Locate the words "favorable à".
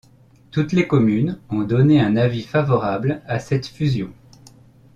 2.41-3.37